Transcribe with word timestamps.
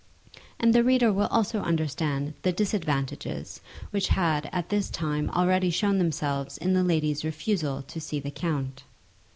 And 0.59 0.73
the 0.73 0.83
reader 0.83 1.13
will 1.13 1.27
also 1.27 1.59
understand 1.61 2.33
the 2.41 2.51
disadvantages 2.51 3.61
which 3.91 4.07
had 4.07 4.49
at 4.51 4.69
this 4.69 4.89
time 4.89 5.29
already 5.29 5.69
shown 5.69 5.99
themselves 5.99 6.57
in 6.57 6.73
the 6.73 6.83
lady's 6.83 7.23
refusal 7.23 7.83
to 7.83 8.01
see 8.01 8.19
the 8.19 8.31
count. 8.31 8.83